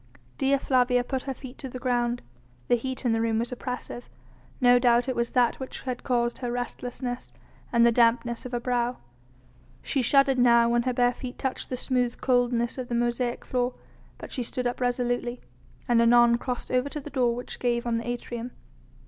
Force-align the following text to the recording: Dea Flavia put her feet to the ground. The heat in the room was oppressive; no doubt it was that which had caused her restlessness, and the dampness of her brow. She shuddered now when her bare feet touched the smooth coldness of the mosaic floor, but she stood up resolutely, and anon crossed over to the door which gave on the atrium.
Dea 0.39 0.57
Flavia 0.57 1.03
put 1.03 1.21
her 1.21 1.33
feet 1.35 1.59
to 1.59 1.69
the 1.69 1.77
ground. 1.77 2.23
The 2.69 2.75
heat 2.75 3.05
in 3.05 3.11
the 3.11 3.21
room 3.21 3.37
was 3.37 3.51
oppressive; 3.51 4.09
no 4.59 4.79
doubt 4.79 5.07
it 5.07 5.15
was 5.15 5.29
that 5.29 5.59
which 5.59 5.83
had 5.83 6.01
caused 6.01 6.39
her 6.39 6.51
restlessness, 6.51 7.31
and 7.71 7.85
the 7.85 7.91
dampness 7.91 8.43
of 8.43 8.51
her 8.53 8.59
brow. 8.59 8.97
She 9.83 10.01
shuddered 10.01 10.39
now 10.39 10.69
when 10.69 10.81
her 10.81 10.93
bare 10.93 11.13
feet 11.13 11.37
touched 11.37 11.69
the 11.69 11.77
smooth 11.77 12.19
coldness 12.19 12.79
of 12.79 12.87
the 12.87 12.95
mosaic 12.95 13.45
floor, 13.45 13.75
but 14.17 14.31
she 14.31 14.41
stood 14.41 14.65
up 14.65 14.81
resolutely, 14.81 15.39
and 15.87 16.01
anon 16.01 16.39
crossed 16.39 16.71
over 16.71 16.89
to 16.89 16.99
the 16.99 17.11
door 17.11 17.35
which 17.35 17.59
gave 17.59 17.85
on 17.85 17.97
the 17.97 18.07
atrium. 18.07 18.49